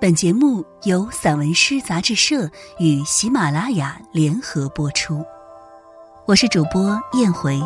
[0.00, 5.22] 本节目由散文诗杂志社与喜马拉雅联合播出，
[6.26, 7.60] 我是主播燕回。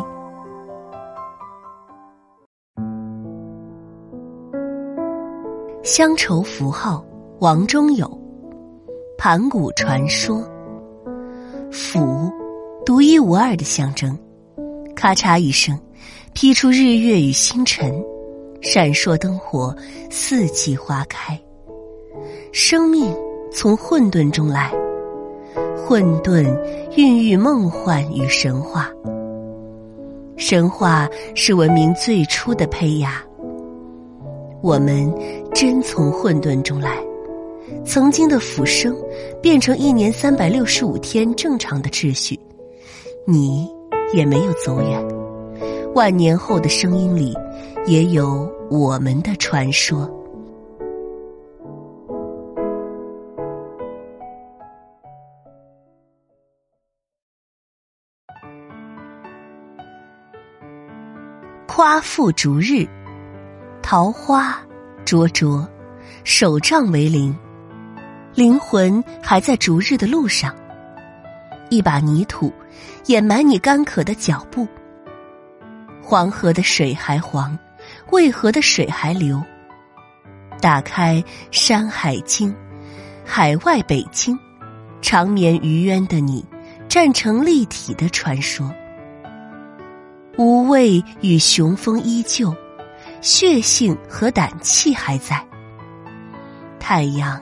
[5.81, 7.05] 乡愁符号，
[7.39, 8.05] 王中有。
[9.17, 10.43] 盘古传说，
[11.71, 12.29] 斧，
[12.85, 14.13] 独一无二的象征。
[14.93, 15.79] 咔嚓一声，
[16.33, 18.03] 劈出日月与星辰，
[18.61, 19.73] 闪烁灯火，
[20.11, 21.41] 四季花开。
[22.57, 23.13] 生命
[23.51, 24.73] 从混沌中来，
[25.75, 26.41] 混沌
[26.95, 28.89] 孕育梦幻与神话。
[30.37, 31.05] 神话
[31.35, 33.21] 是文明最初的胚芽。
[34.61, 35.13] 我们
[35.53, 36.97] 真从混沌中来，
[37.85, 38.95] 曾经的浮生
[39.41, 42.39] 变成一年三百六十五天正常的秩序。
[43.27, 43.69] 你
[44.13, 45.05] 也没有走远，
[45.93, 47.37] 万年后的声音里
[47.85, 50.09] 也有我们的传说。
[61.67, 62.87] 夸父逐日，
[63.81, 64.57] 桃花
[65.03, 65.67] 灼灼，
[66.23, 67.35] 手杖为灵，
[68.35, 70.55] 灵魂还在逐日的路上。
[71.69, 72.53] 一把泥土
[73.07, 74.67] 掩埋你干渴的脚步。
[76.03, 77.57] 黄河的水还黄，
[78.11, 79.41] 渭河的水还流。
[80.61, 81.15] 打开
[81.49, 82.51] 《山海经》，
[83.25, 84.37] 海外北京，
[85.01, 86.45] 长眠于渊的你，
[86.87, 88.71] 站成立体的传说。
[90.37, 92.53] 无畏与雄风依旧，
[93.21, 95.43] 血性和胆气还在。
[96.79, 97.41] 太阳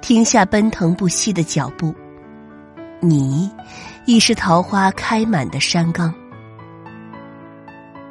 [0.00, 1.94] 停下奔腾不息的脚步，
[3.00, 3.50] 你
[4.06, 6.12] 已是桃花开满的山岗。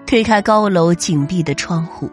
[0.05, 2.09] 推开高楼紧闭的窗户，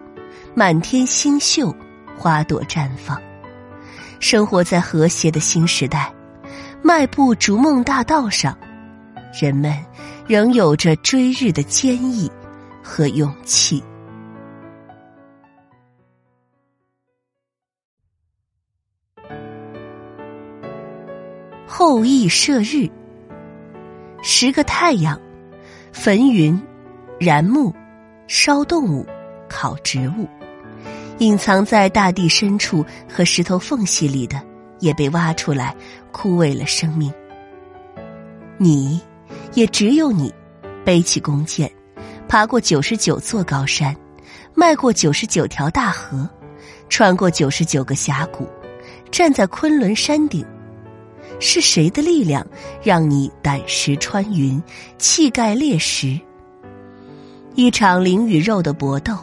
[0.55, 1.75] 满天星宿，
[2.17, 3.21] 花朵绽放。
[4.21, 6.13] 生活在和谐的新时代，
[6.83, 8.57] 迈步逐梦大道上，
[9.41, 9.88] 人们。
[10.29, 12.31] 仍有着追日的坚毅
[12.83, 13.83] 和勇气。
[21.67, 22.91] 后羿射日，
[24.23, 25.19] 十个太阳，
[25.93, 26.61] 焚云、
[27.19, 27.75] 燃木、
[28.27, 29.07] 烧动物、
[29.49, 30.29] 烤植物，
[31.21, 34.39] 隐藏在大地深处和石头缝隙里的，
[34.81, 35.75] 也被挖出来，
[36.13, 37.11] 枯萎了生命。
[38.59, 39.01] 你。
[39.55, 40.33] 也只有你，
[40.85, 41.71] 背起弓箭，
[42.29, 43.97] 爬过九十九座高山，
[44.55, 46.29] 迈过九十九条大河，
[46.89, 48.49] 穿过九十九个峡谷，
[49.11, 50.45] 站在昆仑山顶。
[51.41, 52.45] 是谁的力量
[52.83, 54.61] 让你胆识穿云，
[54.99, 56.19] 气盖裂石？
[57.55, 59.17] 一场灵与肉的搏斗，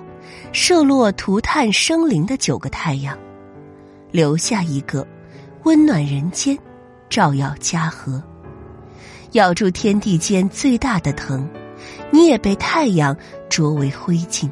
[0.52, 3.18] 射落涂炭生灵的九个太阳，
[4.12, 5.06] 留下一个
[5.64, 6.58] 温暖人间，
[7.10, 8.22] 照耀家和。
[9.35, 11.46] 咬住天地间最大的藤，
[12.09, 13.16] 你也被太阳
[13.50, 14.50] 灼为灰烬。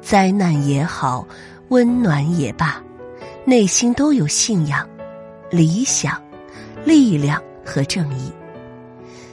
[0.00, 1.24] 灾难也好，
[1.68, 2.82] 温暖也罢，
[3.44, 4.84] 内心都有信仰、
[5.48, 6.20] 理想、
[6.84, 8.32] 力量和正义。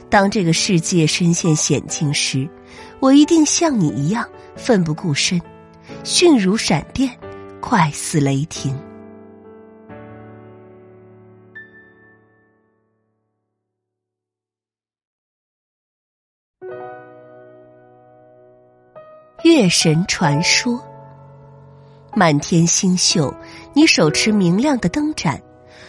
[0.08, 2.48] 当这个世界深陷险境时，
[3.00, 4.24] 我一定像你一样
[4.54, 5.42] 奋不顾身，
[6.04, 7.10] 迅如闪电，
[7.60, 8.78] 快似雷霆。
[19.44, 20.80] 月神传说，
[22.14, 23.30] 满天星宿，
[23.74, 25.38] 你手持明亮的灯盏，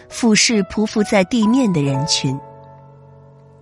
[0.10, 2.38] 俯视匍匐在地面的人群。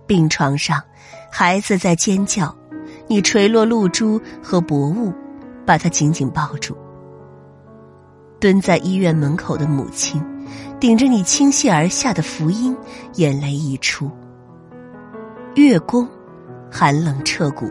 [0.04, 0.82] 病床上，
[1.30, 2.52] 孩子在尖叫，
[3.06, 5.12] 你垂落露珠和薄雾，
[5.64, 6.76] 把他紧紧抱住。
[8.40, 10.20] 蹲在医院门口的母亲，
[10.80, 12.76] 顶着你倾泻而下的福音，
[13.14, 14.10] 眼泪溢出。
[15.54, 16.08] 月宫，
[16.68, 17.70] 寒冷彻骨。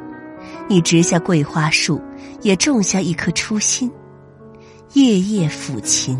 [0.68, 2.02] 你植下桂花树，
[2.42, 3.92] 也种下一颗初心，
[4.94, 6.18] 夜夜抚琴。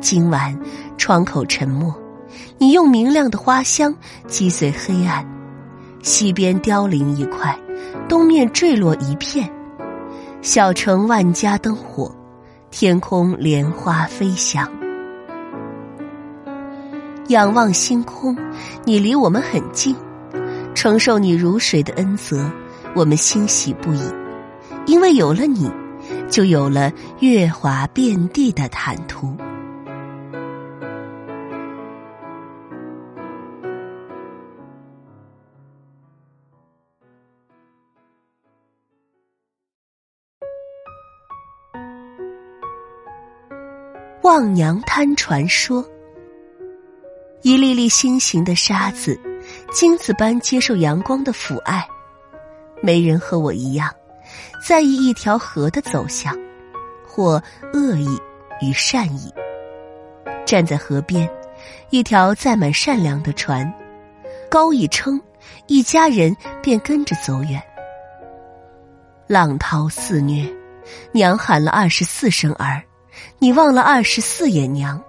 [0.00, 0.58] 今晚
[0.98, 1.94] 窗口沉默，
[2.58, 3.94] 你用明亮的花香
[4.26, 5.26] 击碎黑暗。
[6.02, 7.58] 西边凋零一块，
[8.08, 9.50] 东面坠落一片。
[10.42, 12.14] 小城万家灯火，
[12.70, 14.70] 天空莲花飞翔。
[17.28, 18.36] 仰望星空，
[18.84, 19.96] 你离我们很近，
[20.74, 22.50] 承受你如水的恩泽。
[22.96, 24.00] 我们欣喜不已，
[24.86, 25.68] 因为有了你，
[26.30, 29.36] 就有了月华遍地的坦途。
[44.22, 45.84] 望娘滩传说。
[47.42, 49.20] 一粒粒心形的沙子，
[49.70, 51.86] 金子般接受阳光的抚爱。
[52.84, 53.90] 没人和我一样，
[54.62, 56.36] 在意一条河的走向，
[57.08, 57.42] 或
[57.72, 58.20] 恶意
[58.60, 59.32] 与善意。
[60.44, 61.26] 站在河边，
[61.88, 63.72] 一条载满善良的船，
[64.50, 65.18] 高一撑，
[65.66, 67.58] 一家人便跟着走远。
[69.26, 70.46] 浪涛肆虐，
[71.10, 72.82] 娘喊了二十四声儿，
[73.38, 75.02] 你忘了二十四眼娘。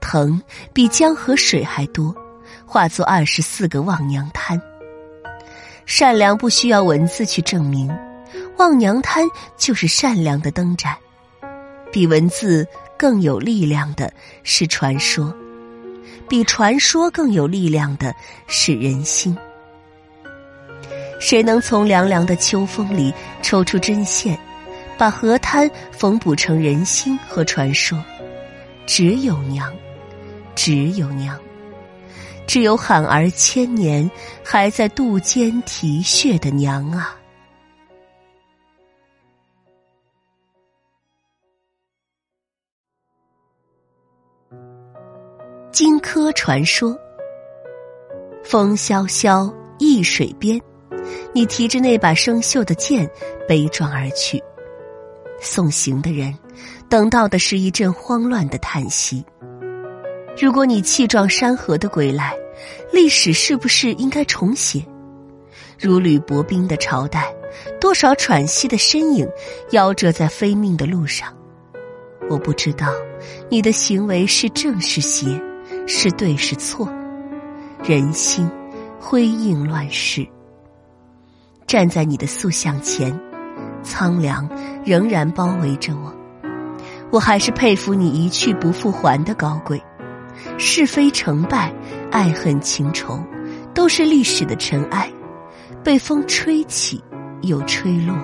[0.00, 0.40] 疼
[0.72, 2.16] 比江河水还多，
[2.64, 4.58] 化作二十四个望娘滩。
[5.86, 7.90] 善良不需要文字去证明，
[8.56, 9.24] 望娘滩
[9.56, 10.96] 就是善良的灯盏。
[11.92, 12.66] 比文字
[12.98, 15.32] 更有力量的是传说，
[16.28, 18.14] 比传说更有力量的
[18.46, 19.36] 是人心。
[21.20, 24.38] 谁能从凉凉的秋风里抽出针线，
[24.98, 28.02] 把河滩缝补成人心和传说？
[28.86, 29.72] 只有娘，
[30.54, 31.38] 只有娘，
[32.46, 34.08] 只有喊儿千年
[34.44, 37.16] 还在肚间啼血的娘啊！
[45.72, 46.96] 荆轲传说：
[48.44, 50.60] 风萧萧易水边。
[51.34, 53.10] 你提着那把生锈的剑，
[53.48, 54.40] 悲壮而去。
[55.40, 56.32] 送行的人，
[56.88, 59.24] 等到的是一阵慌乱的叹息。
[60.36, 62.34] 如果你气壮山河的归来，
[62.92, 64.84] 历史是不是应该重写？
[65.78, 67.32] 如履薄冰的朝代，
[67.80, 69.28] 多少喘息的身影，
[69.70, 71.32] 夭折在飞命的路上。
[72.28, 72.88] 我不知道，
[73.48, 75.40] 你的行为是正是邪，
[75.86, 76.92] 是对是错。
[77.84, 78.50] 人心
[78.98, 80.26] 灰映乱世。
[81.66, 83.18] 站在你的塑像前，
[83.82, 84.48] 苍凉
[84.84, 86.12] 仍然包围着我。
[87.10, 89.80] 我还是佩服你一去不复还的高贵。
[90.58, 91.72] 是非成败，
[92.10, 93.18] 爱恨情仇，
[93.72, 95.10] 都是历史的尘埃，
[95.82, 97.02] 被风吹起
[97.42, 98.16] 又吹落。